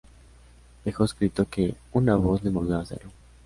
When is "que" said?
1.45-1.75